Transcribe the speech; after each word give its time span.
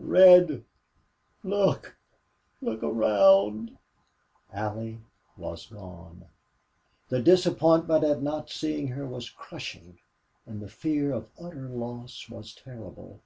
"Red! 0.00 0.62
Look 1.42 1.96
look 2.62 2.84
around!" 2.84 3.76
Allie 4.52 5.00
was 5.36 5.66
gone! 5.66 6.26
The 7.08 7.20
disappointment 7.20 8.04
at 8.04 8.22
not 8.22 8.48
seeing 8.48 8.86
her 8.94 9.08
was 9.08 9.28
crushing, 9.28 9.98
and 10.46 10.60
the 10.62 10.68
fear 10.68 11.10
of 11.10 11.28
utter 11.40 11.68
loss 11.68 12.28
was 12.30 12.54
terrible. 12.54 13.22